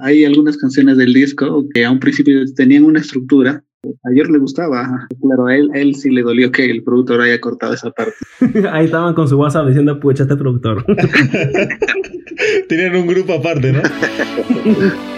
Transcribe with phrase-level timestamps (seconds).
[0.00, 3.62] Hay algunas canciones del disco que a un principio tenían una estructura.
[3.84, 7.38] A George le gustaba, claro, a él, él sí le dolió que el productor haya
[7.40, 8.14] cortado esa parte.
[8.72, 10.84] Ahí estaban con su WhatsApp diciendo, pucha, este productor.
[12.68, 13.82] Tenían un grupo aparte, ¿no?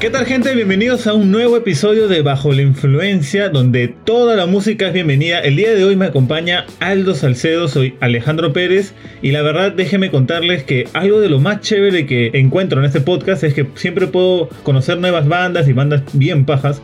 [0.00, 0.54] ¿Qué tal gente?
[0.54, 5.40] Bienvenidos a un nuevo episodio de Bajo la Influencia, donde toda la música es bienvenida.
[5.40, 10.10] El día de hoy me acompaña Aldo Salcedo, soy Alejandro Pérez y la verdad déjenme
[10.10, 14.06] contarles que algo de lo más chévere que encuentro en este podcast es que siempre
[14.06, 16.80] puedo conocer nuevas bandas y bandas bien pajas.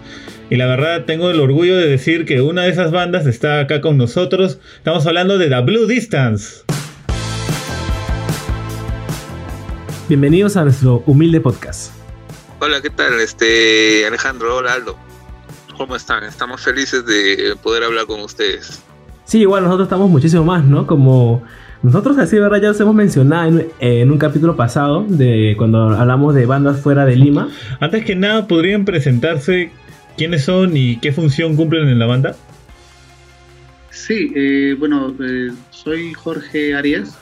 [0.51, 3.81] Y la verdad tengo el orgullo de decir que una de esas bandas está acá
[3.81, 4.61] con nosotros.
[4.77, 6.67] Estamos hablando de The Blue Distance.
[10.07, 11.96] Bienvenidos a nuestro humilde podcast.
[12.59, 13.21] Hola, ¿qué tal?
[13.21, 14.97] Este Alejandro, hola Aldo.
[15.77, 16.25] ¿Cómo están?
[16.25, 18.83] Estamos felices de poder hablar con ustedes.
[19.25, 20.87] Sí, igual nosotros estamos muchísimo más, ¿no?
[20.87, 21.43] Como
[21.83, 22.63] nosotros así, ¿verdad?
[22.63, 27.17] Ya os hemos mencionado en, un capítulo pasado de cuando hablamos de bandas fuera de
[27.17, 27.51] Lima.
[27.79, 29.71] Antes que nada, ¿podrían presentarse
[30.17, 32.37] quiénes son y qué función cumplen en la banda?
[33.91, 37.19] Sí, eh, bueno, eh, soy Jorge Arias,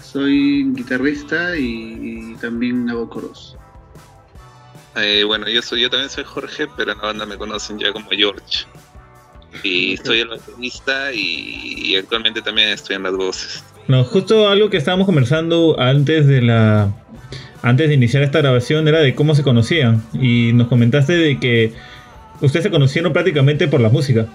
[0.00, 3.56] soy guitarrista y, y también hago coros.
[4.96, 7.92] Eh, bueno, yo soy, yo también soy Jorge, pero en la banda me conocen ya
[7.92, 8.66] como George.
[9.62, 13.64] Y soy el baterista y, actualmente también estoy en las voces.
[13.88, 16.92] No, justo algo que estábamos conversando antes de la
[17.62, 21.72] antes de iniciar esta grabación era de cómo se conocían y nos comentaste de que
[22.40, 24.26] ustedes se conocieron prácticamente por la música.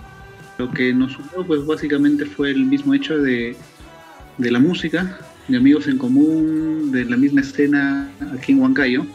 [0.58, 3.56] Lo que nos unió pues básicamente fue el mismo hecho de,
[4.38, 9.06] de la música, de amigos en común, de la misma escena aquí en Huancayo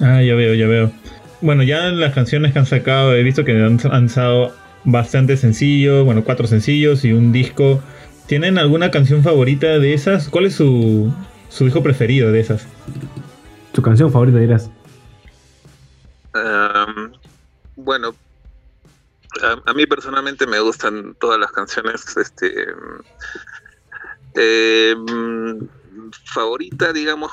[0.00, 0.92] Ah, ya veo, ya veo.
[1.40, 4.54] Bueno, ya las canciones que han sacado, he visto que han lanzado
[4.84, 7.82] bastante sencillos, bueno, cuatro sencillos y un disco.
[8.26, 10.28] ¿Tienen alguna canción favorita de esas?
[10.28, 11.12] ¿Cuál es su,
[11.48, 12.66] su disco preferido de esas?
[13.72, 14.70] ¿Tu canción favorita dirás?
[17.76, 18.14] bueno,
[19.66, 22.16] a, mí personalmente me gustan todas las canciones.
[22.16, 22.66] Este,
[24.34, 24.94] eh,
[26.24, 27.32] favorita, digamos,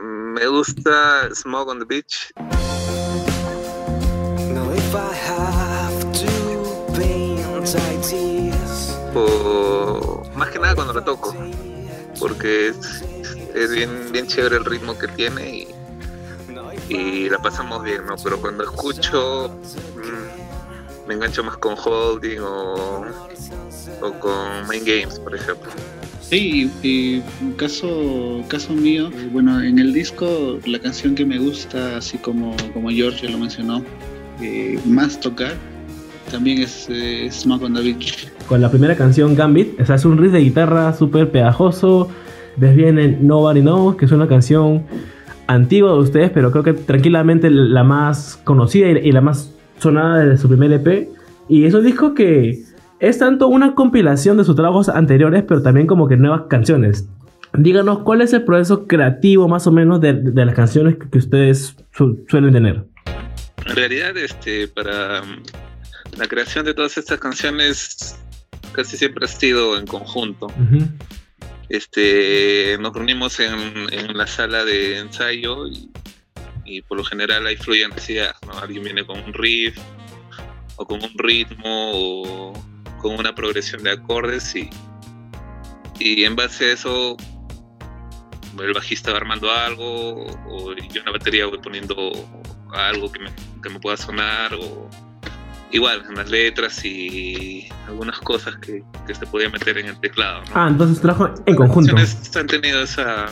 [0.00, 2.32] me gusta Smoke on the Beach.
[9.14, 11.34] O, más que nada cuando la toco,
[12.18, 12.68] porque
[13.54, 15.74] es, bien, bien chévere el ritmo que tiene y,
[16.88, 18.16] y la pasamos bien, ¿no?
[18.22, 19.50] Pero cuando escucho
[19.96, 23.04] mm, me engancho más con Holding o,
[24.00, 25.70] o con Main Games, por ejemplo.
[26.32, 27.20] Sí, y
[27.58, 32.88] caso, caso mío, bueno, en el disco la canción que me gusta, así como, como
[32.88, 33.84] George lo mencionó,
[34.40, 35.52] eh, más tocar,
[36.30, 38.28] también es eh, Smoke on the Beach.
[38.48, 42.08] Con la primera canción Gambit, o es un riff de guitarra súper pegajoso,
[42.58, 44.84] en Nobody Knows, que es una canción
[45.48, 50.38] antigua de ustedes, pero creo que tranquilamente la más conocida y la más sonada de
[50.38, 51.10] su primer EP.
[51.50, 52.71] Y es un disco que
[53.02, 57.08] es tanto una compilación de sus trabajos anteriores, pero también como que nuevas canciones.
[57.52, 61.74] Díganos, ¿cuál es el proceso creativo más o menos de, las canciones que, ustedes
[62.28, 62.84] suelen tener?
[63.66, 65.42] En realidad, este, para um,
[66.16, 68.20] la creación de todas estas canciones
[68.70, 70.46] casi siempre ha sido en conjunto.
[71.68, 75.66] Este, nos reunimos en, la sala de ensayo
[76.64, 79.76] y, por lo general ahí fluyen ideas, Alguien viene con un riff
[80.76, 82.71] o con un ritmo o
[83.02, 84.70] con una progresión de acordes y,
[85.98, 87.16] y en base a eso
[88.58, 92.12] el bajista va armando algo o yo en la batería voy poniendo
[92.72, 93.30] algo que me,
[93.62, 94.88] que me pueda sonar o
[95.72, 100.42] igual en las letras y algunas cosas que, que se podía meter en el teclado.
[100.54, 101.96] Ah, entonces trabajo en conjunto.
[101.96, 103.26] Han tenido esa,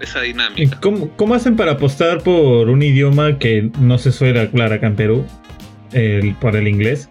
[0.00, 0.80] esa dinámica.
[0.80, 4.96] ¿Cómo, ¿Cómo, hacen para apostar por un idioma que no se suele hablar acá en
[4.96, 5.26] Perú,
[5.92, 7.08] el, por el inglés?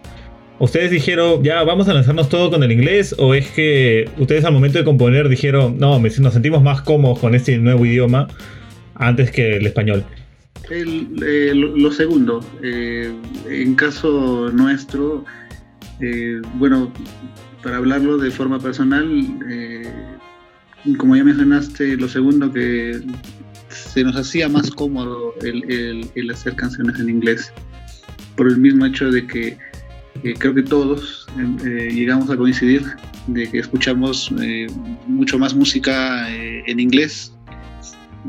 [0.58, 3.14] ¿Ustedes dijeron, ya vamos a lanzarnos todo con el inglés?
[3.18, 7.34] ¿O es que ustedes al momento de componer dijeron, no, nos sentimos más cómodos con
[7.34, 8.26] este nuevo idioma
[8.94, 10.02] antes que el español?
[10.70, 13.12] Eh, lo, segundo, eh,
[13.50, 15.26] en caso nuestro,
[16.00, 16.90] eh, bueno,
[17.62, 19.06] para hablarlo de forma personal,
[20.96, 22.98] como ya mencionaste, lo segundo que
[23.68, 27.52] se nos hacía más cómodo el hacer canciones en inglés,
[28.36, 29.58] por el mismo hecho de que
[30.38, 32.82] creo que todos eh, llegamos a coincidir
[33.26, 34.66] de que escuchamos eh,
[35.06, 37.32] mucho más música eh, en inglés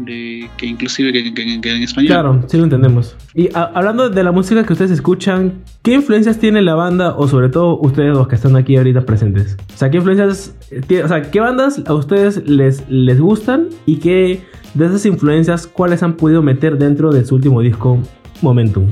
[0.06, 2.08] que inclusive que, en español.
[2.08, 3.16] Claro, sí lo entendemos.
[3.34, 7.50] Y hablando de la música que ustedes escuchan, ¿qué influencias tiene la banda o sobre
[7.50, 9.58] todo ustedes los que están aquí ahorita presentes?
[9.74, 10.56] O sea, ¿qué influencias,
[11.04, 14.42] o sea, qué bandas a ustedes les, les gustan y qué
[14.76, 18.00] de esas influencias cuáles han podido meter dentro de su último disco
[18.44, 18.88] Momentum?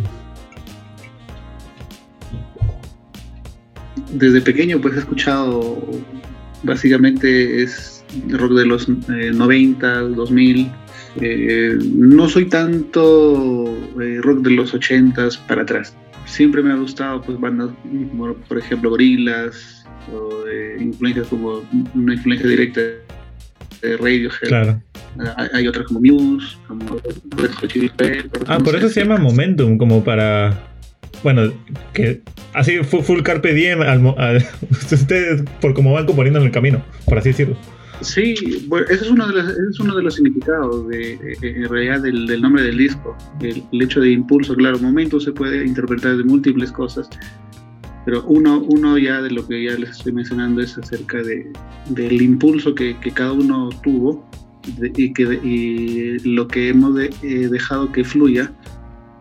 [4.16, 5.82] Desde pequeño pues he escuchado
[6.64, 10.72] básicamente es rock de los 90, eh, 2000
[11.22, 15.96] eh, no soy tanto eh, rock de los 80s para atrás.
[16.26, 17.70] Siempre me ha gustado pues bandas
[18.10, 20.44] como por ejemplo Gorillaz o
[20.80, 21.62] influencias como
[21.94, 24.48] una influencia directa de Radiohead.
[24.48, 24.82] Claro.
[25.54, 26.98] Hay, otras como Muse, como
[28.48, 30.75] Ah, por eso se llama Momentum, como para
[31.26, 31.52] bueno,
[31.92, 32.22] que
[32.54, 33.80] así full, carpe diem
[34.92, 37.58] ustedes por cómo van componiendo en el camino, por así decirlo.
[38.02, 38.36] Sí,
[38.68, 42.02] bueno, ese es uno de los, es uno de los significados de, eh, en realidad
[42.02, 46.72] del, nombre del disco, el, hecho de impulso, claro, momento se puede interpretar de múltiples
[46.72, 47.10] cosas,
[48.06, 51.52] pero uno, uno ya de lo que ya les estoy mencionando es acerca de,
[51.90, 54.30] del impulso que, cada uno tuvo
[54.96, 57.10] y, que, lo que hemos eh,
[57.50, 58.54] dejado que fluya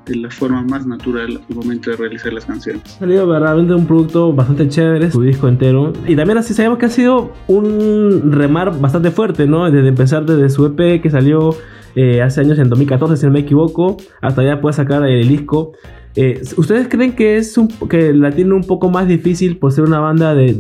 [0.07, 2.83] de la forma más natural al momento de realizar las canciones.
[2.97, 5.93] Ha salido verdaderamente un producto bastante chévere, su disco entero.
[6.07, 9.71] Y también así sabemos que ha sido un remar bastante fuerte, ¿no?
[9.71, 11.57] Desde empezar desde su EP que salió
[11.95, 15.73] eh, hace años en 2014, si no me equivoco, hasta ya puede sacar el disco.
[16.17, 19.85] Eh, ¿Ustedes creen que es un, que la tiene un poco más difícil por ser
[19.85, 20.57] una banda de,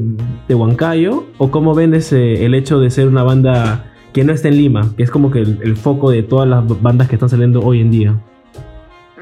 [0.49, 1.25] Huancayo?
[1.38, 4.93] ¿O cómo ven ese, el hecho de ser una banda que no está en Lima,
[4.97, 7.90] que es como que el foco de todas las bandas que están saliendo hoy en
[7.90, 8.20] día?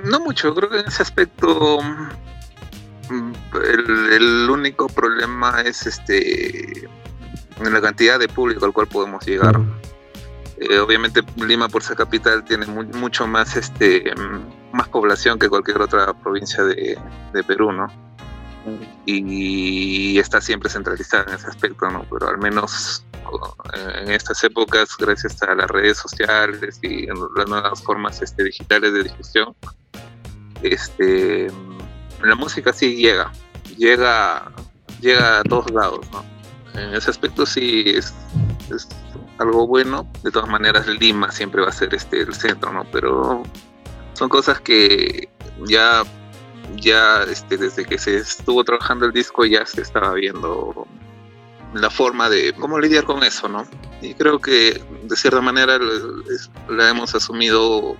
[0.05, 1.81] No mucho, creo que en ese aspecto
[3.11, 3.33] mm,
[4.13, 6.89] el, único problema es este
[7.61, 9.61] en la cantidad de público al cual podemos llegar.
[10.59, 15.81] Eh, obviamente Lima por ser capital tiene mucho más este mm, más población que cualquier
[15.81, 16.99] otra provincia de,
[17.47, 17.89] Perú, ¿no?
[19.07, 22.05] Y, está siempre centralizada en ese aspecto, ¿no?
[22.11, 23.05] Pero al menos
[23.75, 29.05] en estas épocas, gracias a las redes sociales y las nuevas formas este, digitales de
[29.05, 29.55] difusión,
[30.63, 31.49] este,
[32.23, 33.33] la música sí llega,
[33.77, 34.53] llega,
[35.01, 36.25] llega a todos lados, ¿no?
[36.75, 38.15] En ese aspecto sí es,
[39.39, 40.09] algo bueno.
[40.23, 42.85] De todas maneras, Lima siempre va a ser este el centro, ¿no?
[42.91, 43.43] Pero
[44.15, 45.29] son cosas que
[45.67, 46.03] ya,
[46.77, 50.87] ya este, desde que se estuvo trabajando el disco ya se estaba viendo
[51.75, 53.65] la forma de cómo lidiar con eso, ¿no?
[54.01, 55.79] Y creo que de cierta manera
[56.69, 57.97] la hemos asumido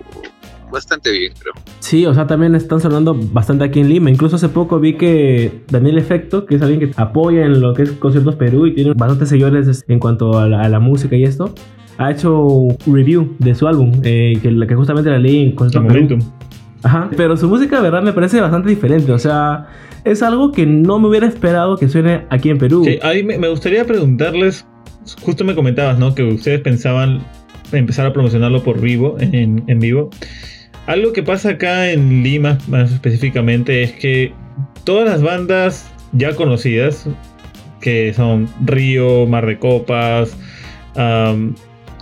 [0.71, 1.53] bastante bien, creo.
[1.79, 4.09] Sí, o sea, también están sonando bastante aquí en Lima.
[4.09, 7.83] Incluso hace poco vi que Daniel Efecto, que es alguien que apoya en lo que
[7.83, 11.53] es Conciertos Perú y tiene bastantes seguidores en cuanto a la, música y esto,
[11.97, 15.93] ha hecho un review de su álbum, eh, que, que, justamente la leí en Conciertos
[15.93, 16.19] Perú.
[16.83, 19.11] Ajá, pero su música, de verdad, me parece bastante diferente.
[19.11, 19.67] O sea,
[20.03, 22.83] es algo que no me hubiera esperado que suene aquí en Perú.
[22.85, 24.65] Sí, ahí me, gustaría preguntarles,
[25.21, 26.13] justo me comentabas, ¿no?
[26.13, 27.23] Que ustedes pensaban
[27.71, 30.09] empezar a promocionarlo por vivo, en, en vivo.
[30.85, 34.33] Algo que pasa acá en Lima más específicamente es que
[34.83, 37.07] todas las bandas ya conocidas,
[37.79, 40.35] que son Río, Mar de Copas,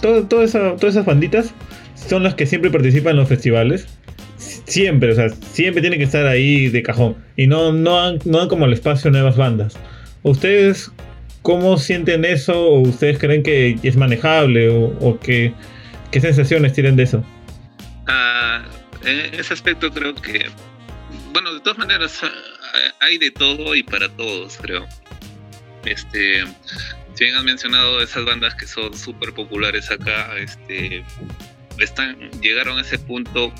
[0.01, 1.53] todas esas banditas,
[1.95, 3.87] son las que siempre participan en los festivales.
[4.65, 7.15] Siempre, o sea, siempre tienen que estar ahí de cajón.
[7.35, 9.77] Y no, no, no dan como el espacio nuevas bandas.
[10.23, 10.91] ¿Ustedes
[11.41, 12.59] cómo sienten eso?
[12.59, 14.69] ¿O ustedes creen que es manejable?
[14.69, 15.53] ¿O, qué,
[16.11, 17.23] qué sensaciones tienen de eso?
[18.07, 18.63] Ah,
[19.03, 20.45] en ese aspecto creo que,
[21.33, 22.21] bueno, de todas maneras
[22.99, 24.87] hay de todo y para todos, creo.
[25.85, 26.43] Este,
[27.13, 31.03] si bien has mencionado esas bandas que son súper populares acá, este,
[31.79, 33.53] están, llegaron a ese punto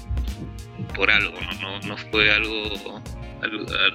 [0.95, 3.01] por algo, no, no, fue algo,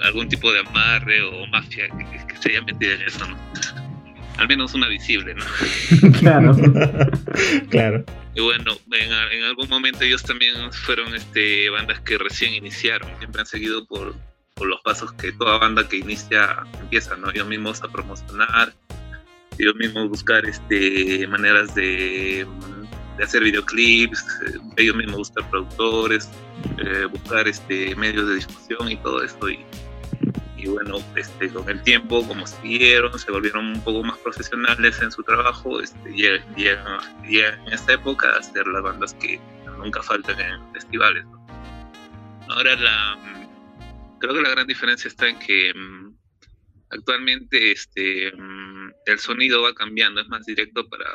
[0.04, 3.36] algún tipo de amarre o mafia que, que se haya metido en eso, ¿no?
[4.38, 5.44] al menos una visible, ¿no?
[6.18, 6.56] claro.
[7.70, 8.04] claro.
[8.34, 13.46] Y bueno, en, algún momento ellos también fueron este, bandas que recién iniciaron, siempre han
[13.46, 14.14] seguido por,
[14.60, 17.30] los pasos que toda banda que inicia empieza, ¿no?
[17.30, 18.72] Ellos mismos a promocionar,
[19.58, 22.46] ellos mismos buscar este, maneras de,
[23.22, 26.28] hacer videoclips, eh, ellos mismos buscar productores,
[26.78, 29.48] eh, buscar este, medios de difusión y todo esto.
[29.48, 29.64] Y,
[30.66, 35.22] bueno, este, con el tiempo, como siguieron, se volvieron un poco más profesionales en su
[35.22, 39.40] trabajo, este, llegan, en esta época a ser las bandas que
[39.78, 41.24] nunca faltan en festivales.
[42.48, 43.18] Ahora, la,
[44.18, 46.14] creo que la gran diferencia está en que mm,
[46.90, 51.06] actualmente este, mm, el sonido va cambiando, es más directo para,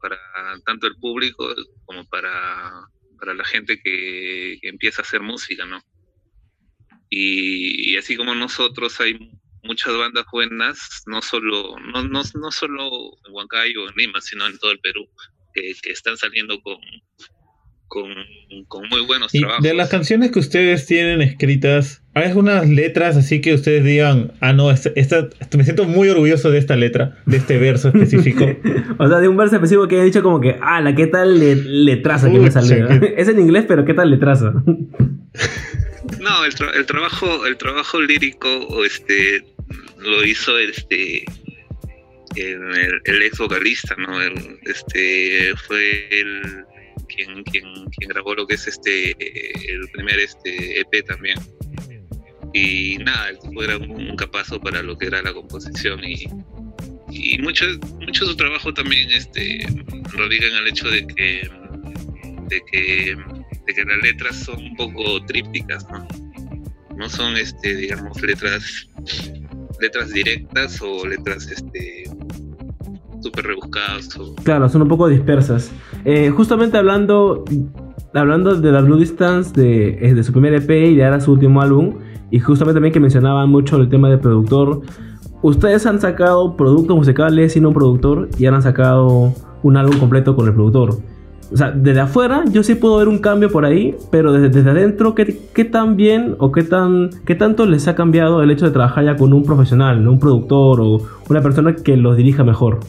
[0.00, 0.18] para
[0.64, 2.72] tanto el público como para,
[3.18, 5.80] para la gente que, empieza a hacer música, ¿no?
[7.10, 9.18] Y, así como nosotros hay
[9.62, 14.58] muchas bandas buenas, no solo, no, no, no solo en Huancayo en Lima, sino en
[14.58, 15.08] todo el Perú,
[15.54, 16.78] que están saliendo con,
[17.88, 18.08] con,
[18.90, 23.54] muy buenos y De las canciones que ustedes tienen escritas, ¿hay algunas letras así que
[23.54, 27.88] ustedes digan, ah, no, esta, me siento muy orgulloso de esta letra, de este verso
[27.94, 28.46] específico?
[28.98, 31.38] o sea, de un verso específico que he dicho como que, ah, la qué tal
[31.38, 32.88] le, letraza que me salió.
[33.16, 34.52] es en inglés, pero qué tal letraza.
[36.20, 39.44] no, el, el, trabajo, el trabajo lírico, este,
[39.98, 41.24] lo hizo este
[42.36, 44.20] el, ex vocalista, ¿no?
[44.62, 46.64] este fue el
[47.06, 51.38] quien, quien, grabó lo que es este el primer este EP también.
[52.54, 56.24] Y nada, el tipo era un, capazo para lo que era la composición y,
[57.10, 57.66] y mucho,
[58.00, 59.66] mucho su trabajo también este,
[60.12, 61.50] radica en el hecho de que,
[62.48, 63.16] de que,
[63.66, 66.08] de que las letras son un poco trípticas, ¿no?
[66.96, 68.88] No son, este, digamos, letras,
[69.80, 72.04] letras directas o letras este,
[73.20, 74.08] súper rebuscadas.
[74.42, 75.70] Claro, son un poco dispersas.
[76.04, 77.44] Eh, justamente hablando,
[78.14, 81.32] hablando de la Blue Distance, de, eh, de su primer EP y de ahora su
[81.32, 81.98] último álbum,
[82.30, 84.82] y justamente también que mencionaban mucho el tema de productor,
[85.42, 89.32] ustedes han sacado productos musicales sin un productor y han sacado
[89.62, 90.98] un álbum completo con el productor.
[91.50, 94.70] O sea, desde afuera yo sí puedo ver un cambio por ahí, pero desde, desde
[94.70, 98.66] adentro, ¿qué, ¿qué, tan bien o qué, tan, qué tanto les ha cambiado el hecho
[98.66, 102.80] de trabajar ya con un profesional, un productor o una persona que los dirija mejor?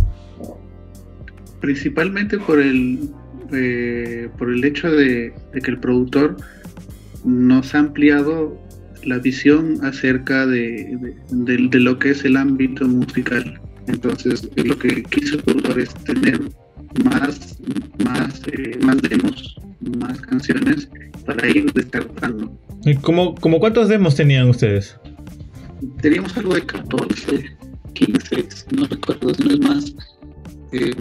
[1.60, 3.10] Principalmente por el,
[3.52, 6.38] eh, por el hecho de, que el productor
[7.24, 8.60] nos ha ampliado
[9.04, 13.60] la visión acerca de, lo que es el ámbito musical.
[13.88, 16.40] Entonces, lo que quiso el productor es tener
[17.04, 17.58] más,
[18.04, 19.56] más, eh, más demos,
[20.00, 20.90] más canciones
[21.26, 22.56] para ir descartando.
[22.86, 24.96] ¿Y cómo, como cuántos demos tenían ustedes?
[26.02, 27.46] Teníamos algo de 14,
[27.94, 29.96] 15, no recuerdo, si no es más
[30.72, 30.94] eh,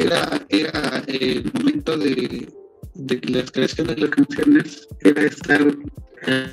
[0.00, 2.48] era, era el momento de,
[2.94, 5.66] de que las creaciones de las canciones era estar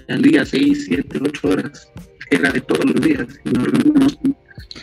[0.09, 1.91] al día 6, 7, 8 horas.
[2.29, 3.27] Era de todos los días.
[3.43, 4.19] Nos reuníamos,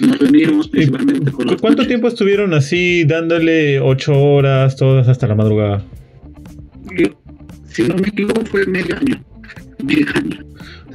[0.00, 5.34] nos reuníamos principalmente con los ¿Cuánto tiempo estuvieron así dándole 8 horas, todas hasta la
[5.34, 5.84] madrugada?
[7.70, 9.24] si no me equivoco, fue medio año.
[9.84, 10.44] Medio año.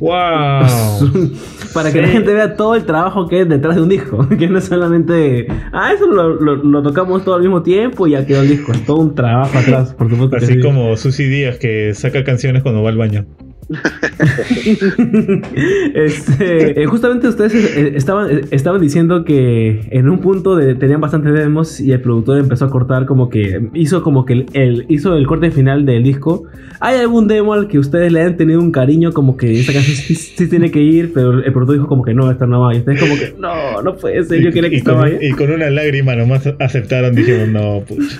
[0.03, 1.31] ¡Wow!
[1.73, 4.27] Para que la gente vea todo el trabajo que es detrás de un disco.
[4.37, 5.47] Que no es solamente.
[5.71, 8.73] Ah, eso lo, tocamos todo al mismo tiempo y ya quedó el disco.
[8.73, 10.35] Es todo un trabajo atrás, por supuesto.
[10.35, 13.25] Así como Susy Díaz que saca canciones cuando va al baño.
[15.95, 21.01] este, eh, justamente ustedes eh, estaban, eh, estaban diciendo que en un punto de, tenían
[21.01, 25.15] bastantes demos y el productor empezó a cortar como que hizo como que el, hizo
[25.15, 26.43] el corte final del disco.
[26.79, 29.97] ¿Hay algún demo al que ustedes le han tenido un cariño como que esta canción
[29.97, 32.75] sí, tiene que ir, pero el productor dijo como que no, esta no va?
[32.75, 35.17] Y ustedes como que no, no puede ser, yo quería que estaba ahí.
[35.21, 38.19] Y con una lágrima nomás aceptaron, dijimos no, pucha.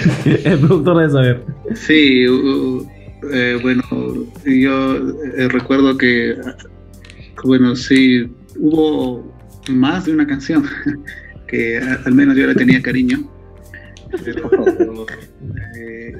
[0.44, 1.40] el productor debe saber.
[1.74, 2.26] Sí,
[3.32, 3.82] eh, bueno,
[4.44, 4.96] yo
[5.36, 6.36] eh, recuerdo que,
[7.44, 9.32] bueno, sí, hubo
[9.68, 10.64] más de una canción
[11.48, 13.30] que al menos yo le tenía cariño.
[15.76, 16.12] Eh,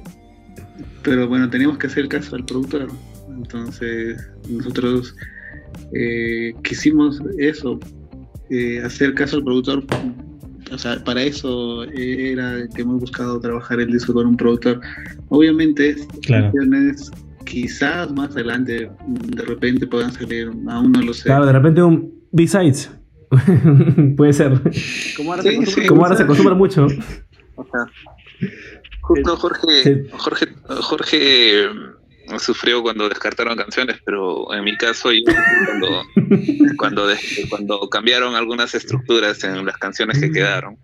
[1.02, 2.88] pero, bueno, teníamos que hacer caso al productor.
[3.28, 5.16] Entonces, nosotros
[6.62, 7.80] quisimos eso,
[8.84, 9.84] hacer caso al productor
[10.72, 14.80] o sea, para eso era que hemos buscado trabajar el disco con un productor.
[15.28, 15.96] Obviamente,
[16.26, 17.10] canciones
[17.44, 21.24] quizás más adelante de repente puedan salir, aún no lo sé.
[21.24, 22.90] Claro, de repente un B-Sides.
[24.16, 24.60] Puede ser.
[25.16, 26.86] Como ahora, se, Como ahora se acostumbra mucho.
[27.56, 27.86] O sea,
[29.02, 31.66] justo Jorge, Jorge, Jorge
[32.38, 35.10] sufrió cuando descartaron canciones, pero en mi caso
[35.66, 36.02] cuando,
[36.76, 37.02] cuando,
[37.48, 40.76] cuando cambiaron algunas estructuras en las canciones que quedaron.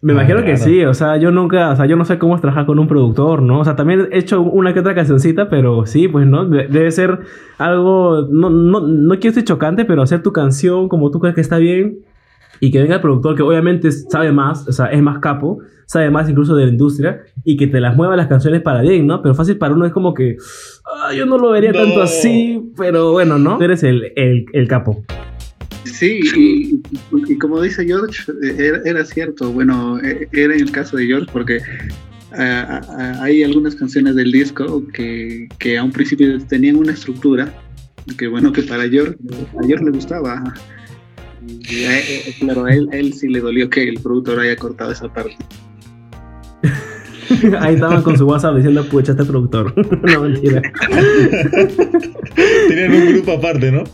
[0.00, 2.42] Me imagino que sí, o sea, yo nunca, o sea, yo no sé cómo es
[2.42, 3.60] trabajar con un productor, ¿no?
[3.60, 6.44] O sea, también he hecho una que otra cancioncita, pero sí, pues, ¿no?
[6.44, 7.20] Debe ser
[7.56, 11.40] algo, no, no, no quiero ser chocante, pero hacer tu canción como tú crees que
[11.40, 12.04] está bien
[12.64, 16.08] y que venga el productor que obviamente sabe más, o sea, es más capo, sabe
[16.10, 19.20] más incluso de la industria y que te las mueva las canciones para bien, ¿no?
[19.20, 20.38] Pero fácil para uno es como que,
[20.86, 23.60] ah, yo no lo vería tanto así, pero bueno, ¿no?
[23.60, 25.04] Eres el, el, el capo.
[25.84, 26.80] Sí, y,
[27.28, 31.28] y, como dice George, era, era, cierto, bueno, e, era en el caso de George
[31.30, 31.58] porque
[32.32, 37.52] hay algunas canciones del disco que, que a un principio tenían una estructura
[38.18, 39.16] que bueno, que para George,
[39.62, 40.42] a George le gustaba.
[41.70, 45.36] Eh, claro, a él, él sí le dolió que el productor haya cortado esa parte.
[47.60, 49.72] Ahí estaban con su WhatsApp diciendo, pucha, este productor.
[50.02, 50.62] no, mentira.
[52.68, 53.84] Tenían un grupo aparte, ¿no?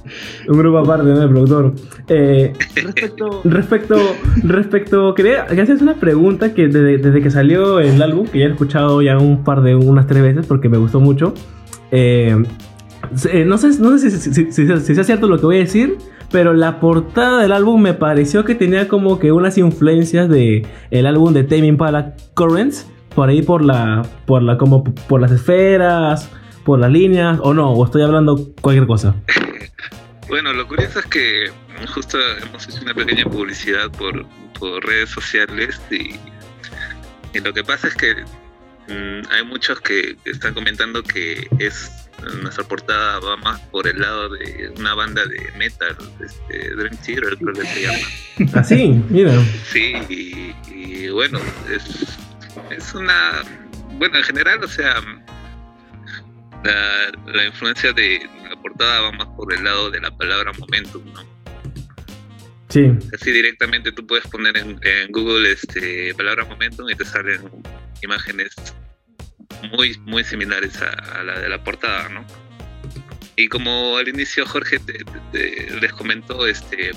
[0.49, 1.23] Un grupo aparte, ¿no?
[1.23, 1.75] El productor.
[2.09, 8.27] Eh, respecto, respecto, respecto, quería hacer una pregunta que desde, desde, que salió el álbum,
[8.27, 11.35] que ya he escuchado ya un par de, unas tres veces porque me gustó mucho.
[11.93, 12.37] Eh,
[13.47, 15.97] no sé, no sé si, si, si, si, sea cierto lo que voy a decir,
[16.31, 21.07] pero la portada del álbum me pareció que tenía como que unas influencias de el
[21.07, 26.31] álbum de Tame Impala Currents, por ahí por la, por la, como por las esferas,
[26.65, 29.15] por las líneas, o no, o estoy hablando cualquier cosa.
[30.29, 31.51] Bueno, lo curioso es que
[31.93, 34.25] justo hemos hecho una pequeña publicidad por,
[34.85, 36.17] redes sociales y,
[37.41, 38.15] lo que pasa es que
[38.89, 41.91] mmm, hay muchos que están comentando que es
[42.43, 47.37] nuestra portada va más por el lado de una banda de metal, este, Dream Theater
[47.39, 47.99] creo que se llama.
[48.55, 49.03] ¿Ah, sí?
[49.09, 49.33] Mira.
[49.65, 51.39] Sí, y, y, bueno,
[51.73, 52.19] es,
[52.71, 53.43] es una...
[53.99, 55.01] Bueno, en general, o sea,
[56.65, 61.05] la, la, influencia de la portada va más por el lado de la palabra momentum,
[61.13, 61.21] ¿no?
[62.69, 62.93] Sí.
[63.13, 67.41] Así directamente tú puedes poner en, en Google este palabra momentum y te salen
[68.01, 68.55] imágenes
[69.73, 72.25] muy, muy similares a, la de la portada, ¿no?
[73.37, 75.05] Y como al inicio Jorge te,
[75.81, 76.91] les comentó, este,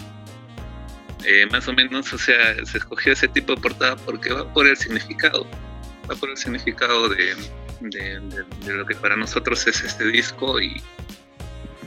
[1.26, 4.68] eh, más o menos, o sea, se escogió ese tipo de portada porque va por
[4.68, 5.48] el significado,
[6.10, 7.36] va por el significado de,
[8.68, 10.82] lo que para nosotros es este disco y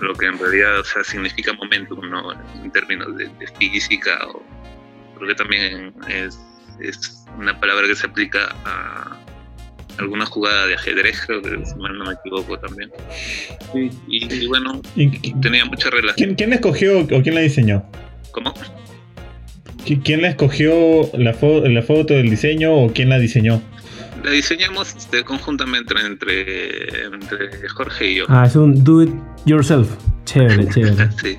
[0.00, 2.32] lo que en realidad, o sea, significa momentum, ¿no?
[2.32, 4.26] En términos de, física,
[5.14, 6.38] porque también es,
[6.80, 9.25] es una palabra que se aplica a
[9.98, 12.90] alguna jugada de ajedrez, creo que si mal no me equivoco también.
[13.72, 13.90] Sí.
[14.08, 15.08] Y, y, bueno, ¿Y,
[15.40, 16.14] tenía mucha relación.
[16.16, 17.84] ¿quién, ¿Quién, la escogió o quién la diseñó?
[18.32, 18.54] ¿Cómo?
[20.02, 23.62] ¿Quién la escogió la, fo la foto del diseño o quién la diseñó?
[24.24, 28.24] La diseñamos este, conjuntamente entre, entre Jorge y yo.
[28.28, 29.10] Ah, es un do it
[29.44, 29.88] yourself.
[30.24, 31.08] Chévere, chévere.
[31.22, 31.38] sí.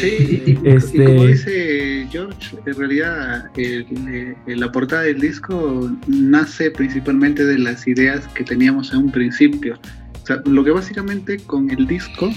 [0.00, 1.02] Sí, y, este...
[1.02, 7.58] y, como dice George, en realidad el, el, la portada del disco nace principalmente de
[7.58, 9.78] las ideas que teníamos en un principio.
[10.22, 12.30] O sea, lo que básicamente con el disco,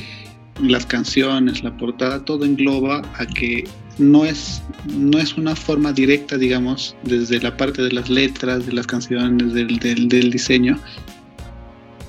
[0.62, 3.64] las canciones, la portada, todo engloba a que
[3.98, 4.62] no es,
[4.94, 9.54] no es una forma directa, digamos, desde la parte de las letras, de las canciones,
[9.54, 10.80] del, del, del diseño.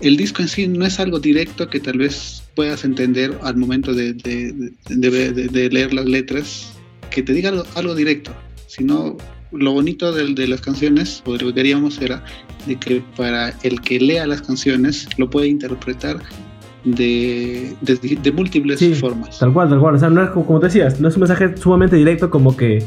[0.01, 3.95] El disco en sí no es algo directo que tal vez puedas entender al momento
[3.95, 6.73] de, de, de, de leer las letras,
[7.11, 8.33] que te diga algo, algo directo,
[8.67, 9.17] sino
[9.53, 12.23] lo bonito de, las canciones, o de lo que queríamos era
[12.67, 16.19] de que para el que lea las canciones lo puede interpretar
[16.85, 19.39] de, de, de múltiples sí, formas.
[19.39, 19.95] Tal cual, tal cual.
[19.95, 22.57] O sea, no es como, como te decías, no es un mensaje sumamente directo como
[22.57, 22.85] que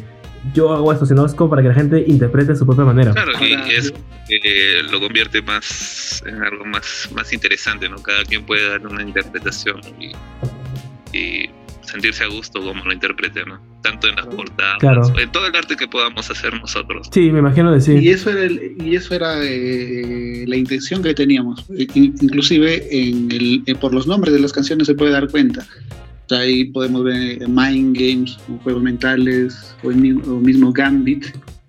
[0.53, 3.13] yo hago esto, sino es como para que la gente interprete de su propia manera.
[3.13, 3.93] Claro, y es,
[4.29, 8.01] eh, lo convierte más en algo más, más interesante, ¿no?
[8.01, 10.11] Cada quien puede dar una interpretación y,
[11.17, 11.49] y
[11.91, 13.59] sentirse a gusto como lo interprete, ¿no?
[13.81, 15.01] Tanto en las portadas, claro.
[15.19, 17.09] en todo el arte que podamos hacer nosotros.
[17.11, 18.01] Sí, me imagino decir.
[18.01, 21.65] Y eso era, el, y eso era eh, la intención que teníamos.
[21.69, 25.65] Inclusive en el, eh, por los nombres de las canciones se puede dar cuenta.
[26.31, 31.25] Ahí podemos ver Mind Games, juegos mentales, o, el, o mismo Gambit,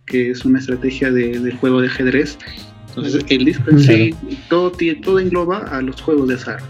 [0.06, 2.38] que es una estrategia de, del juego de ajedrez.
[2.88, 4.14] Entonces, el disco en sí,
[4.48, 4.72] todo,
[5.02, 6.62] todo engloba a los juegos de azar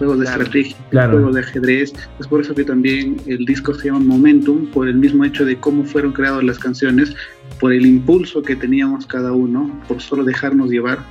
[0.00, 1.12] juegos de claro, estrategia, claro.
[1.12, 1.92] juegos de ajedrez.
[2.18, 5.56] Es por eso que también el disco se llama Momentum, por el mismo hecho de
[5.60, 7.14] cómo fueron creadas las canciones,
[7.60, 11.04] por el impulso que teníamos cada uno, por solo dejarnos llevar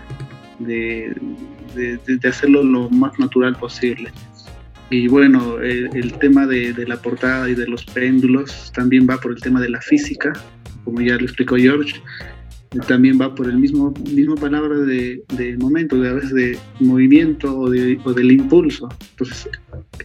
[0.57, 1.15] de,
[1.75, 4.11] de, de hacerlo lo más natural posible.
[4.89, 9.17] Y bueno, el, el tema de, de, la portada y de los péndulos también va
[9.17, 10.33] por el tema de la física,
[10.83, 12.01] como ya lo explicó George.
[12.87, 17.57] También va por el mismo mismo palabra de, de momento, de a veces de movimiento
[17.57, 18.87] o, de, o, del impulso.
[19.11, 19.49] Entonces,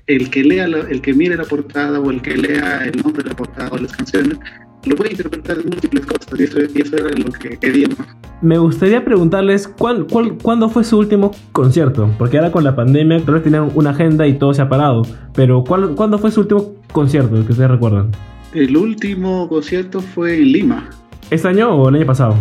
[0.07, 3.23] el que lea, la, el que mire la portada o el que lea el nombre
[3.23, 4.38] de la portada o las canciones,
[4.87, 7.99] lo puede interpretar de múltiples cosas y eso, y eso era lo que queríamos.
[8.42, 13.25] Me gustaría preguntarles ¿cuál, cuál, cuándo fue su último concierto, porque ahora con la pandemia
[13.25, 15.03] tal vez tenían una agenda y todo se ha parado,
[15.35, 18.11] pero ¿cuál, ¿cuándo fue su último concierto que ustedes recuerdan?
[18.55, 20.90] El último concierto fue en Lima.
[21.31, 22.37] ¿Este año o el año pasado?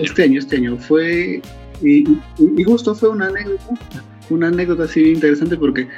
[0.00, 0.78] Este año, este año.
[0.78, 1.42] Fue.
[1.82, 2.04] Y,
[2.56, 3.64] y justo fue una anécdota,
[4.30, 5.88] una anécdota así interesante porque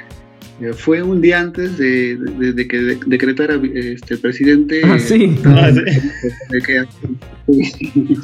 [0.75, 4.81] fue un día antes de, de, de que de, decretara este, el presidente.
[4.83, 5.37] Ah, sí.
[5.45, 6.57] Ah, sí.
[6.65, 6.85] Que,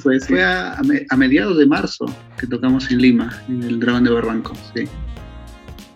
[0.02, 0.78] fue, fue a,
[1.10, 2.06] a, mediados de marzo
[2.40, 4.54] que tocamos en Lima, en el Dragón de Barranco.
[4.76, 4.86] Sí.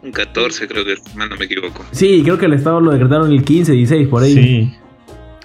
[0.03, 1.85] Un 14, creo que, no me equivoco.
[1.91, 4.33] Sí, creo que el Estado lo decretaron el 15, 16, por ahí.
[4.33, 4.73] Sí.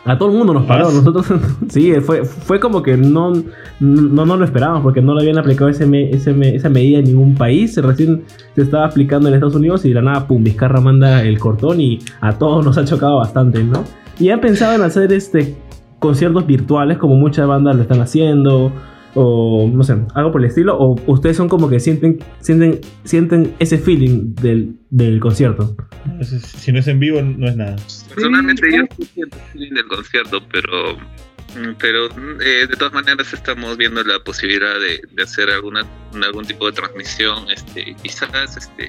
[0.04, 0.90] A todo el mundo nos paró.
[0.90, 1.26] Nosotros,
[1.68, 3.32] sí, fue, fue como que no,
[3.78, 6.98] no, no lo esperábamos porque no le habían aplicado ese me- ese me- esa medida
[6.98, 7.76] en ningún país.
[7.80, 8.22] Recién
[8.56, 11.80] se estaba aplicando en Estados Unidos y de la nada, pum, Vizcarra manda el cortón
[11.80, 13.84] y a todos nos ha chocado bastante, ¿no?
[14.18, 15.54] Y han pensado en hacer este
[16.00, 18.72] conciertos virtuales como muchas bandas lo están haciendo
[19.14, 23.54] o no sé, algo por el estilo o ustedes son como que sienten sienten sienten
[23.58, 25.76] ese feeling del, del concierto.
[26.22, 27.76] Si no es en vivo, no es nada.
[28.14, 32.06] Personalmente yo sí siento el feeling del concierto, pero mm, pero
[32.40, 35.86] eh, de todas maneras estamos viendo la posibilidad de, de hacer alguna
[36.24, 38.88] algún tipo de transmisión, este quizás este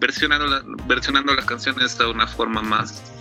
[0.00, 3.12] versionando la- versionando las canciones de una forma más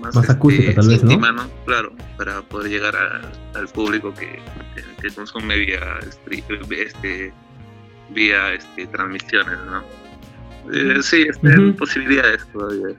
[0.00, 1.10] Más acústica, tal vez, ¿no?
[1.12, 1.48] íntima, ¿no?
[1.66, 4.38] Claro, para poder llegar a- al público que,
[4.74, 6.42] que, que consume vía stri-
[6.76, 7.32] este
[8.14, 9.82] vía este transmisiones, ¿no?
[10.72, 11.76] Eh, sí, están Ujú.
[11.76, 12.96] posibilidades todavía.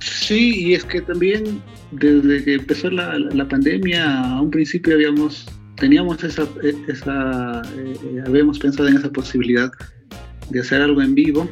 [0.00, 1.60] Sí, y es que también
[1.90, 6.46] desde que empezó la, la- la pandemia, a un principio habíamos, teníamos esa,
[6.88, 9.70] esa eh, eh, habíamos pensado en esa posibilidad
[10.50, 11.48] de hacer algo en vivo,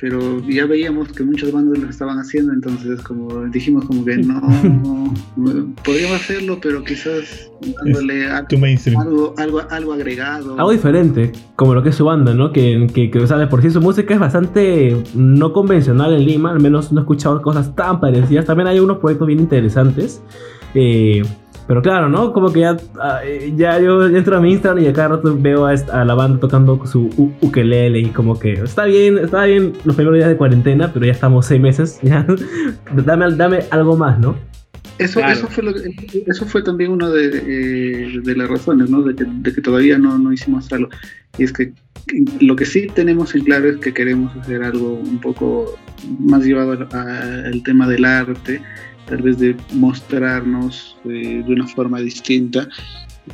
[0.00, 4.40] pero ya veíamos que muchas bandas lo estaban haciendo, entonces como dijimos como que no,
[4.40, 7.50] no, no, podríamos hacerlo, pero quizás
[7.84, 10.54] dándole algo, algo, algo agregado.
[10.58, 12.50] Algo diferente, como lo que es su banda, ¿no?
[12.52, 16.24] Que, que, que, o sea, de por sí su música es bastante no convencional en
[16.24, 18.46] Lima, al menos no he escuchado cosas tan parecidas.
[18.46, 20.22] También hay unos proyectos bien interesantes.
[20.74, 21.22] eh,
[21.70, 22.32] pero claro, ¿no?
[22.32, 23.20] Como que ya, ah,
[23.54, 26.14] ya yo entro a mi Instagram y a cada rato veo a, esta- a la
[26.14, 27.08] banda tocando su
[27.40, 31.12] ukelele y como que está bien, está bien los primeros días de cuarentena, pero ya
[31.12, 32.26] estamos seis meses, ya
[33.06, 34.34] dame, dame algo más, ¿no?
[34.98, 35.32] Eso, Claro.
[35.32, 39.02] eso, fue lo que- eso fue también una de, eh, de las razones, ¿no?
[39.02, 40.88] De que, de que todavía no, no hicimos algo.
[41.38, 41.72] Y es que
[42.40, 45.78] lo que sí tenemos en claro es que queremos hacer algo un poco
[46.18, 48.60] más llevado al tema del arte,
[49.10, 52.66] tal vez de mostrarnos eh, de una forma distinta.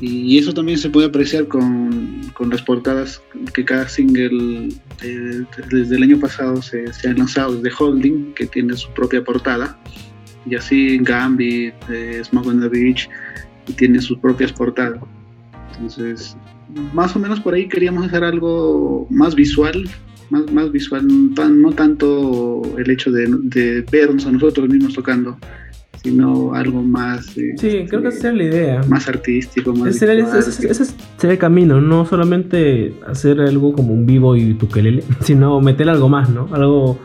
[0.01, 3.23] Y eso también se puede apreciar con, con las portadas
[3.55, 4.69] que cada single
[5.03, 9.23] eh, desde el año pasado se, se ha lanzado, desde Holding, que tiene su propia
[9.23, 9.79] portada
[10.45, 13.09] y así Gambit, eh, Smoke on the Beach,
[13.69, 15.01] y tiene sus propias portadas.
[15.75, 16.37] Entonces,
[16.93, 19.89] más o menos por ahí queríamos hacer algo más visual,
[20.31, 24.95] más, más visual, no, tan- no tanto el hecho de, de vernos a nosotros mismos
[24.95, 25.39] tocando,
[26.11, 28.81] sino algo más, eh, Sí, creo que este, esa es la idea.
[28.89, 30.85] más artístico, más Ese, era- visual, ese- ese- ese
[31.19, 36.09] sería el camino, no solamente hacer algo como un vivo y tukelele, sino meter algo
[36.09, 36.49] más, ¿no?
[36.53, 36.99] Algo,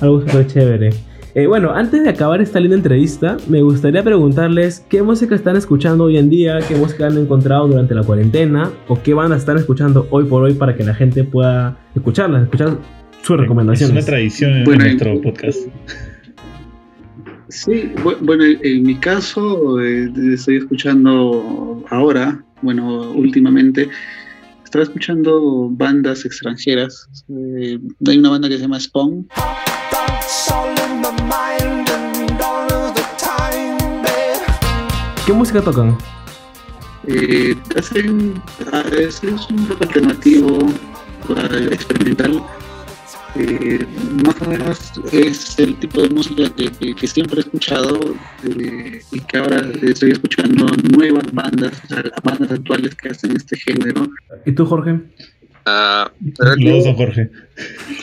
[0.00, 0.90] algo súper chévere.
[1.34, 6.04] Eh, bueno, antes de acabar esta linda entrevista, me gustaría preguntarles qué música están escuchando
[6.04, 10.06] hoy en día, qué música han encontrado durante la cuarentena o qué bandas están escuchando
[10.10, 12.78] hoy por hoy para que la gente pueda escucharlas, escuchar
[13.20, 13.92] sus Es recomendaciones.
[13.96, 15.58] una tradición en Bueno, nuestro podcast.
[17.48, 23.88] Sí, bu- bueno, en mi caso eh, estoy escuchando ahora, bueno, últimamente,
[24.64, 27.08] estaba escuchando bandas extranjeras.
[27.28, 29.28] Eh, hay una banda que se llama Spawn,
[35.24, 35.96] ¿Qué música tocan?
[37.08, 38.34] eh, hacen,
[38.72, 40.58] ah, es, es un rock alternativo,
[41.36, 42.42] ah, experimental.
[43.38, 43.86] Eh,
[44.24, 49.02] más o menos es el tipo de música que, que- que siempre he escuchado eh,
[49.12, 54.08] y que ahora estoy escuchando nuevas bandas, o sea, bandas actuales que hacen este género.
[54.46, 55.00] ¿Y tú, Jorge?
[55.66, 57.30] Ah, Los dos son Jorge.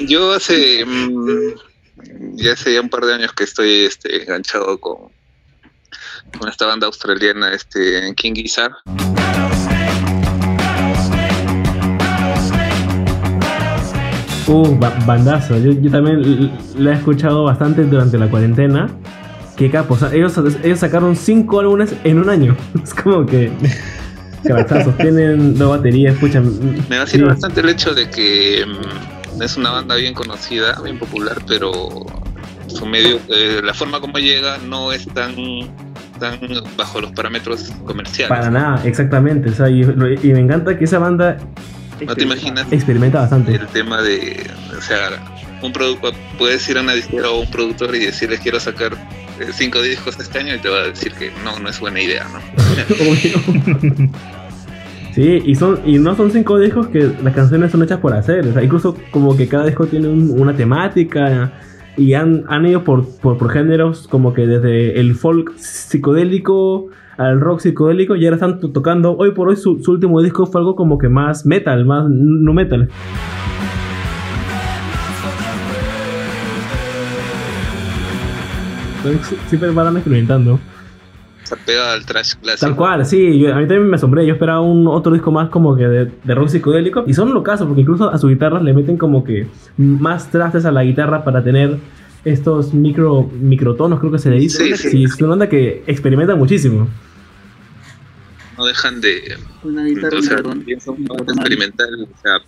[0.07, 1.53] Yo hace mm,
[2.35, 5.09] ya hace ya un par de años que estoy este, enganchado con,
[6.37, 8.73] con esta banda australiana, este King Gizzard.
[14.47, 15.57] Uh, ba- bandazo.
[15.57, 18.89] Yo, yo también la he escuchado bastante durante la cuarentena.
[19.55, 19.93] Qué capo.
[19.93, 22.55] O sea, ellos, ellos sacaron cinco álbumes en un año.
[22.83, 23.51] Es como que.
[24.45, 24.97] Cabezazos.
[24.97, 26.51] Tienen dos baterías, escuchan.
[26.89, 31.37] Me vacila bastante el hecho de que mm, es una banda bien conocida, bien popular,
[31.47, 31.71] pero
[32.67, 35.35] su medio, eh, la forma como llega no es tan,
[36.19, 36.39] tan
[36.75, 38.29] bajo los parámetros comerciales.
[38.35, 39.49] Para nada, exactamente.
[39.51, 41.37] O sea, y, y me encanta que esa banda
[42.05, 43.55] No te imaginas experimenta bastante.
[43.55, 45.23] el tema de, o sea,
[45.61, 48.93] un producto, puedes ir a una disquera o un productor y decirle quiero sacar
[49.39, 52.01] eh, cinco discos este año y te va a decir que no, no es buena
[52.01, 52.39] idea, ¿no?
[55.13, 58.47] Sí, y son y no son cinco discos que las canciones son hechas por hacer.
[58.47, 61.53] O sea, incluso como que cada disco tiene un- una temática
[61.95, 67.39] y han, han ido por, por, por géneros como que desde el folk psicodélico al
[67.41, 69.15] rock psicodélico y ahora están to- tocando.
[69.17, 72.53] Hoy por hoy su, su último disco fue algo como que más metal, más no
[72.53, 72.89] metal.
[79.03, 80.59] Entonces, Siempre van experimentando.
[81.43, 82.65] Se pega al trash clásico.
[82.67, 84.25] Tal cual, sí, a mí también me asombré.
[84.25, 87.03] Yo esperaba un otro disco más como que de, de rock psicodélico.
[87.05, 89.47] Y son lo caso, porque incluso a su guitarra le meten como que
[89.77, 91.77] más trastes a la guitarra para tener
[92.25, 94.75] estos micro microtonos, creo que se le dice.
[94.75, 95.03] Sí, sí.
[95.03, 96.87] es una onda que experimenta muchísimo.
[98.57, 99.37] No dejan de.
[99.63, 102.39] Una guitarra experimental, o sea,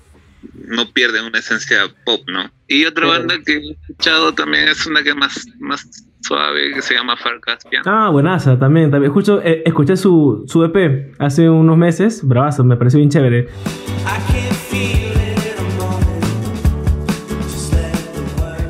[0.67, 2.49] no pierden una esencia pop, ¿no?
[2.67, 5.87] Y otra banda que he escuchado también es una que es más, más
[6.21, 7.83] suave, que se llama Far Caspian.
[7.85, 8.91] Ah, buenaza, también.
[8.91, 9.11] también.
[9.11, 13.47] Escucho, eh, escuché su, su EP hace unos meses, bravazo, me pareció bien chévere.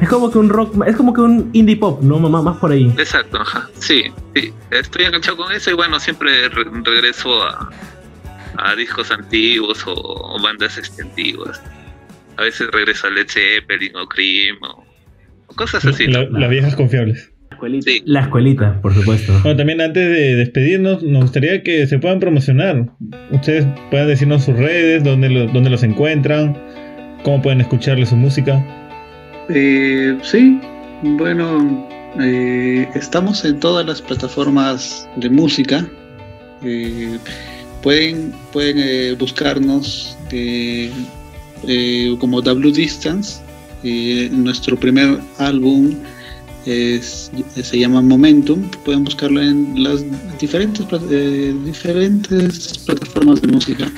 [0.05, 2.19] Es como que un rock, es como que un indie pop, ¿no?
[2.19, 2.93] Más, más por ahí.
[2.95, 3.67] Exacto, ajá.
[3.79, 4.03] Sí,
[4.35, 4.53] sí.
[4.69, 7.71] Estoy enganchado con eso y bueno, siempre regreso a,
[8.59, 11.59] a discos antiguos o, bandas antiguas.
[12.37, 14.85] A veces regreso a Led Zeppelin o Cream o,
[15.55, 16.05] cosas así.
[16.05, 17.31] las viejas confiables.
[18.05, 19.33] La escuelita, por supuesto.
[19.41, 22.91] Bueno, también antes de despedirnos, nos gustaría que se puedan promocionar.
[23.31, 26.55] Ustedes puedan decirnos sus redes, dónde, dónde los encuentran,
[27.23, 28.63] cómo pueden escucharle su música.
[29.49, 30.59] Eh, sí,
[31.03, 31.87] bueno,
[32.19, 35.87] eh, estamos en todas las plataformas de música.
[36.63, 37.19] Eh,
[37.83, 40.17] pueden pueden eh, buscarnos
[42.19, 43.41] como W Distance.
[44.31, 45.95] nuestro primer álbum
[46.65, 48.61] se llama Momentum.
[48.83, 50.03] Pueden buscarlo en las
[50.39, 50.85] diferentes
[52.85, 53.91] plataformas de música.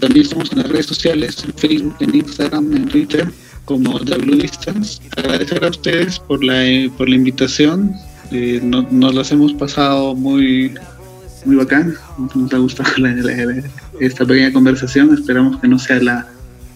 [0.00, 5.00] también estamos en las redes sociales, en Facebook, en Instagram, en Twitter como Distance.
[5.16, 6.64] Agradecer a ustedes por la,
[6.96, 7.94] por la invitación.
[8.30, 10.74] Eh, nos las hemos pasado muy,
[11.44, 11.94] muy bacán.
[12.34, 12.90] Nos ha gustado
[14.00, 15.14] esta pequeña conversación.
[15.14, 16.26] Esperamos que no sea la,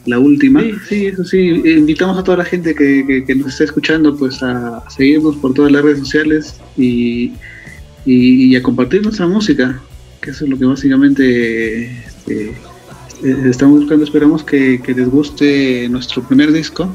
[0.07, 0.63] la última.
[0.63, 1.63] Sí, sí, eso sí.
[1.65, 5.73] Invitamos a toda la gente que, que, nos está escuchando pues a seguirnos por todas
[5.73, 7.33] las redes sociales y,
[8.07, 9.81] y, a compartir nuestra música,
[10.21, 12.55] que eso es lo que básicamente este, eh,
[13.23, 16.89] estamos buscando, esperamos que, les guste nuestro primer disco.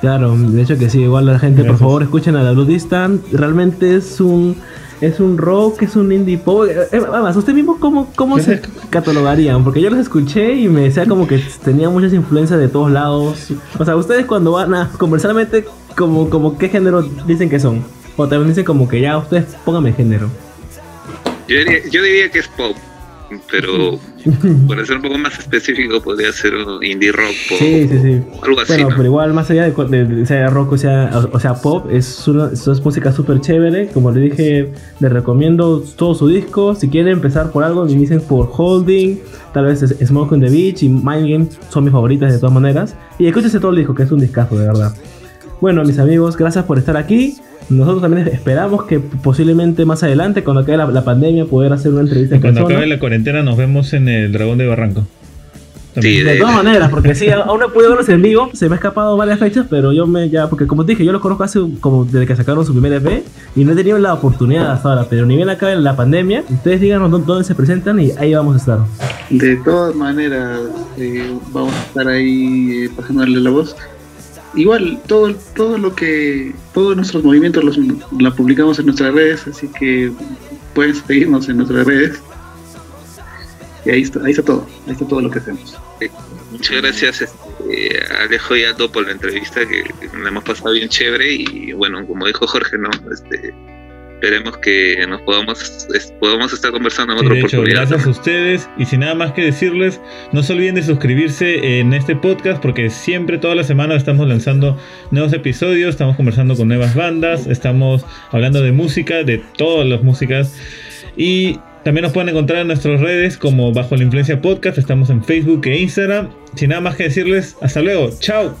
[0.00, 3.22] Claro, de hecho que sí, igual la gente, por favor, escuchen a la Blue Distant.
[3.32, 4.56] Realmente es un
[5.00, 6.66] es un rock, es un indie pop.
[6.68, 9.64] Eh, eh, además, ¿usted mismo cómo, cómo se catalogarían?
[9.64, 13.48] Porque yo los escuché y me decía como que tenía muchas influencias de todos lados.
[13.78, 15.64] O sea, ustedes cuando van a comercialmente,
[15.96, 17.82] como, como qué género dicen que son.
[18.16, 20.30] O también dicen como que ya ustedes pónganme género.
[21.48, 22.76] Yo diría, yo diría que es pop
[23.50, 23.98] pero
[24.68, 28.72] para ser un poco más específico podría ser indie rock o algo así.
[28.72, 32.50] Bueno, pero igual más allá de, sea rock o sea, o, sea pop, es, una,
[32.52, 33.88] es música súper chévere.
[33.88, 36.74] Como le dije, les recomiendo todo su disco.
[36.74, 39.20] Si quieren empezar por algo, dicen por Holding,
[39.52, 42.96] tal vez Smoke on the Beach y Mind Game son mis favoritas de todas maneras.
[43.18, 44.94] Y escúchese todo el disco, que es un discazo de verdad.
[45.60, 47.36] Bueno, mis amigos, gracias por estar aquí.
[47.70, 52.34] Nosotros también esperamos que posiblemente más adelante, cuando acabe la, pandemia, poder hacer una entrevista.
[52.34, 55.06] En cuando acabe la cuarentena, nos vemos en el Dragón de Barranco.
[55.94, 58.76] de, todas maneras, porque sí, aún no he podido verlos en vivo, se me ha
[58.76, 61.60] escapado varias fechas, pero yo me ya, porque como te dije, yo los conozco hace
[61.80, 65.06] como desde que sacaron su primer EP y no he tenido la oportunidad hasta ahora,
[65.08, 68.58] pero ni bien acabe la pandemia, ustedes díganos dónde, se presentan y ahí vamos a
[68.58, 68.78] estar.
[69.30, 70.58] De todas maneras,
[70.98, 73.76] eh, vamos a estar ahí eh, pasándole la voz
[74.54, 77.78] igual todo todo lo que todos nuestros movimientos los
[78.18, 80.12] la publicamos en nuestras redes así que
[80.74, 82.20] pueden seguirnos en nuestras redes.
[83.84, 85.76] Y ahí está ahí está todo ahí está todo lo que hacemos.
[86.50, 91.32] Muchas gracias este, Alejo y por la entrevista que, que la hemos pasado bien chévere
[91.32, 93.54] y bueno como dijo Jorge no este
[94.20, 95.88] esperemos que nos podamos,
[96.20, 97.88] podamos estar conversando en otra oportunidad.
[97.88, 99.98] Gracias a ustedes y sin nada más que decirles,
[100.32, 104.78] no se olviden de suscribirse en este podcast porque siempre, toda la semana estamos lanzando
[105.10, 110.54] nuevos episodios, estamos conversando con nuevas bandas, estamos hablando de música, de todas las músicas
[111.16, 115.24] y también nos pueden encontrar en nuestras redes como Bajo la Influencia Podcast, estamos en
[115.24, 116.28] Facebook e Instagram.
[116.56, 118.54] Sin nada más que decirles, hasta luego, chao.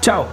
[0.00, 0.28] Chao.